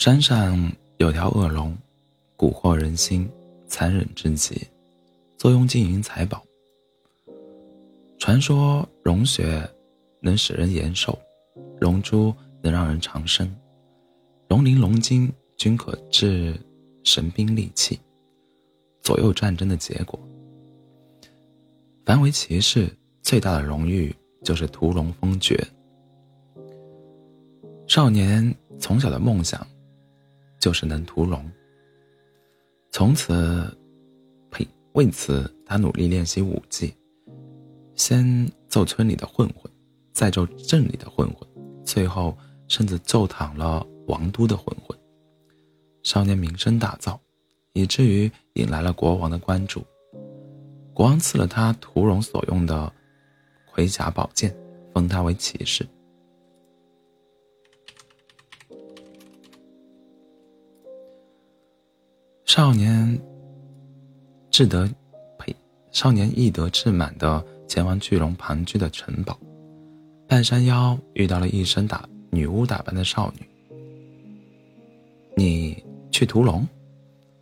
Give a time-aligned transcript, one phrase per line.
[0.00, 1.76] 山上有条恶龙，
[2.38, 3.30] 蛊惑人心，
[3.66, 4.66] 残忍至极，
[5.36, 6.42] 作用金银财宝。
[8.18, 9.62] 传说龙血
[10.22, 11.18] 能使人延寿，
[11.80, 13.54] 龙珠能让人长生，
[14.48, 16.58] 龙鳞龙筋均可治
[17.04, 18.00] 神兵利器，
[19.02, 20.18] 左右战争的结果。
[22.06, 22.90] 凡为骑士，
[23.20, 25.62] 最大的荣誉就是屠龙封爵。
[27.86, 29.60] 少年从小的梦想。
[30.60, 31.50] 就是能屠龙。
[32.92, 33.76] 从此，
[34.50, 34.66] 呸！
[34.92, 36.94] 为此，他努力练习武技，
[37.94, 39.72] 先揍村里的混混，
[40.12, 41.48] 再揍镇里的混混，
[41.84, 42.36] 最后
[42.68, 44.98] 甚至揍躺了王都的混混。
[46.02, 47.18] 少年名声大噪，
[47.72, 49.84] 以至于引来了国王的关注。
[50.92, 52.92] 国王赐了他屠龙所用的
[53.72, 54.54] 盔甲宝剑，
[54.92, 55.86] 封他为骑士。
[62.52, 63.16] 少年
[64.50, 64.84] 志得，
[65.38, 65.54] 呸！
[65.92, 69.38] 少年意得志满的前往巨龙盘踞的城堡，
[70.26, 73.48] 半山腰遇到了一身打女巫打扮的少女。
[75.36, 76.66] 你去屠龙？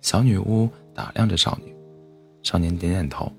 [0.00, 1.76] 小女巫打量着少女，
[2.42, 3.30] 少年点点头。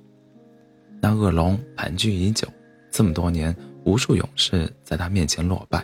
[1.01, 2.47] 那恶龙盘踞已久，
[2.91, 5.83] 这么多年，无数勇士在他面前落败，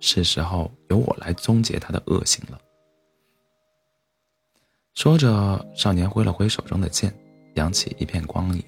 [0.00, 2.60] 是时候由我来终结他的恶行了。
[4.98, 7.14] 说着，少年挥了挥手中的剑，
[7.54, 8.64] 扬起一片光影。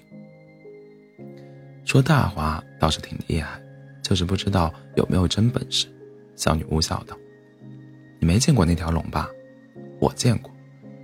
[1.83, 3.61] 说大话倒是挺厉害，
[4.01, 5.87] 就是不知道有没有真本事。
[6.37, 7.17] 小女巫笑道
[8.17, 9.29] ：“你没见过那条龙吧？
[9.99, 10.49] 我见过，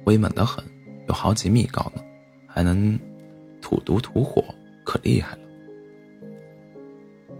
[0.06, 0.64] 威猛得很，
[1.09, 2.02] 有好几米高呢，
[2.47, 2.97] 还能
[3.62, 4.41] 吐毒吐火，
[4.86, 5.41] 可厉害了。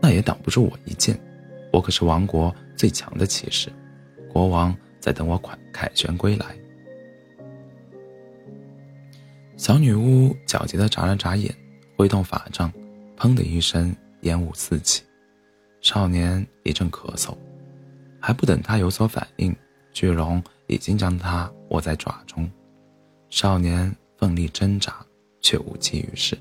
[0.02, 1.18] 那也挡不住我一剑，
[1.72, 3.72] 我可是王国最强的骑士。
[4.28, 6.48] 国王在等我凯凯旋归来。”
[9.58, 11.54] 小女巫狡黠的眨了眨眼，
[11.98, 12.72] 挥动法杖，
[13.18, 15.02] 砰的一声，烟雾四起。
[15.82, 17.36] 少年一阵咳嗽，
[18.20, 19.54] 还不等他有所反应，
[19.92, 22.48] 巨龙已经将他握在爪中。
[23.32, 25.04] 少年奋力挣扎，
[25.42, 26.38] 却无济于事。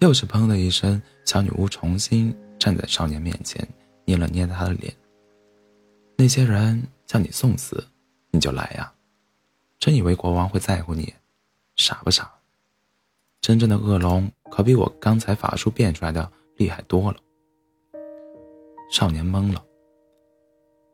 [0.00, 3.66] 又是砰的一声，小女巫重新站在少年面前，
[4.04, 4.92] 捏了捏他的脸。
[6.16, 7.86] 那些人叫你送死，
[8.32, 8.92] 你就来呀？
[9.78, 11.14] 真以为国王会在乎你？
[11.76, 12.32] 傻不傻？
[13.40, 17.18] 真正的恶龙可比我刚才法术变出来的厉害多了。
[18.90, 19.62] 少年懵了。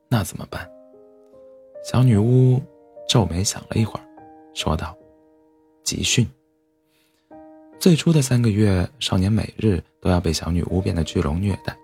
[0.08, 0.68] 那怎么办？
[1.84, 2.60] 小女巫
[3.08, 4.04] 皱眉想了一会儿，
[4.54, 4.96] 说道
[5.84, 6.26] ：“集训。”
[7.78, 11.76] 最初的三个月，少年每日都要被小女巫变的巨龙虐待。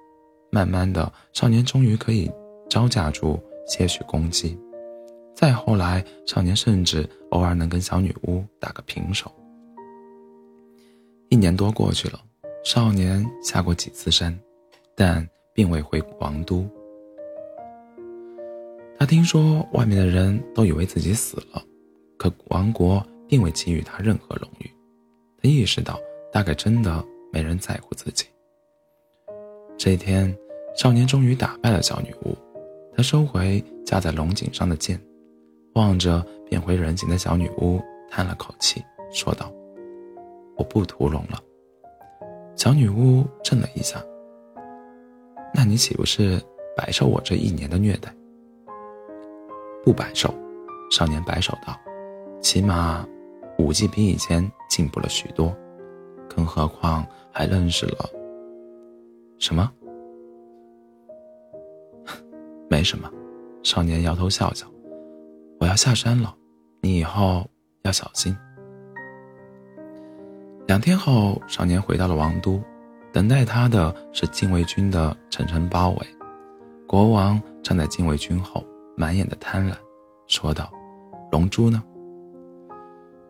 [0.51, 2.31] 慢慢的，少年终于可以
[2.69, 4.59] 招架住些许攻击。
[5.35, 9.31] 再后来，少年甚至偶尔能跟小女巫打个平手。
[11.29, 12.19] 一年多过去了，
[12.65, 14.35] 少年下过几次山，
[14.95, 16.67] 但并未回王都。
[18.99, 21.63] 他听说外面的人都以为自己死了，
[22.17, 24.71] 可王国并未给予他任何荣誉。
[25.43, 26.01] 他意识到，
[26.33, 28.25] 大概真的没人在乎自己。
[29.77, 30.35] 这天，
[30.75, 32.35] 少年终于打败了小女巫，
[32.97, 34.99] 他收回架在龙颈上的剑。
[35.75, 39.53] 望着变回人形的小女巫，叹了口气，说道
[40.57, 41.43] ：“我不屠龙了。”
[42.57, 44.03] 小女巫怔了一下
[45.53, 46.41] ：“那你岂不是
[46.77, 48.15] 白受我这一年的虐待
[49.85, 50.33] ？”“不白受。”
[50.91, 51.77] 少年摆手道
[52.41, 53.07] ：“起码，
[53.59, 55.55] 武技比以前进步了许多，
[56.29, 58.09] 更何况还认识了……
[59.39, 59.71] 什么？
[62.71, 63.11] 没什么。”
[63.65, 64.65] 少年摇头笑笑。
[65.59, 66.35] 我要下山了，
[66.81, 67.47] 你以后
[67.83, 68.37] 要小心。
[70.67, 72.61] 两天后，少年回到了王都，
[73.13, 76.07] 等待他的是禁卫军的层层包围。
[76.87, 78.65] 国王站在禁卫军后，
[78.97, 79.75] 满眼的贪婪，
[80.27, 80.71] 说道
[81.33, 81.83] ：“龙珠呢？”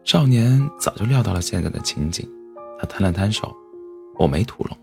[0.02, 2.28] 少年早就料到了现在的情景，
[2.78, 3.54] 他摊了摊手
[4.18, 4.76] ：“我没屠龙。”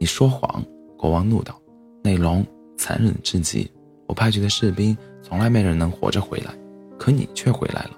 [0.00, 0.64] 你说谎！
[0.96, 1.60] 国王怒道
[2.02, 2.46] ：“那龙
[2.76, 3.70] 残忍至极。”
[4.06, 6.54] 我派去的士兵从来没人能活着回来，
[6.98, 7.92] 可你却回来了，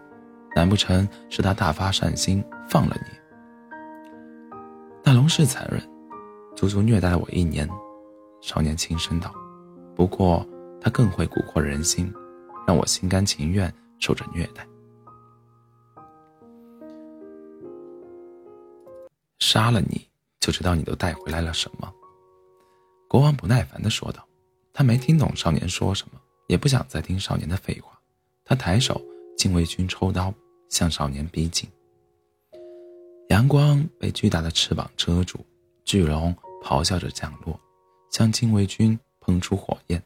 [0.55, 3.07] 难不成是他大发善心放了你？
[5.03, 5.83] 那龙是残忍，
[6.55, 7.69] 足足虐待了我一年。
[8.41, 9.35] 少年轻声道
[9.97, 10.47] ：“不过
[10.81, 12.15] 他更会蛊惑人心，
[12.65, 14.65] 让我心甘情愿受着虐待。”
[19.41, 20.07] 杀了你
[20.39, 21.93] 就知道你都带回来了什么。
[23.09, 24.25] 国王不耐烦地说道。
[24.79, 27.99] 他没听懂少年说什么，也不想再听少年的废话。
[28.45, 29.01] 他抬手，
[29.37, 30.33] 禁卫军抽刀
[30.69, 31.69] 向少年逼近。
[33.29, 35.39] 阳光被巨大的翅膀遮住，
[35.85, 37.59] 巨龙咆哮着降落，
[38.11, 40.01] 向禁卫军喷出火焰，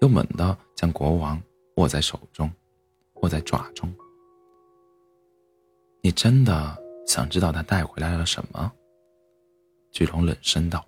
[0.00, 1.40] 又猛地将国王
[1.76, 2.50] 握在手中，
[3.16, 3.92] 握在爪中。
[6.00, 6.76] 你真的
[7.06, 8.72] 想知道他带回来了什么？
[9.92, 10.84] 巨龙冷声道：“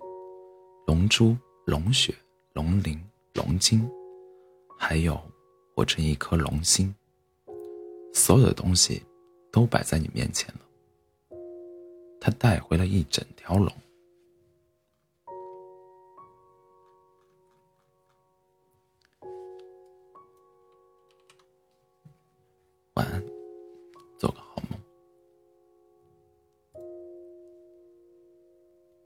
[0.87, 2.15] 龙珠、龙血、
[2.53, 2.99] 龙鳞、
[3.33, 3.87] 龙筋，
[4.81, 5.21] 还有
[5.75, 6.95] 我这一颗龙心。
[8.13, 9.03] 所有的东西
[9.51, 10.61] 都摆在你面前了。”
[12.19, 13.69] 他带回了一整条龙。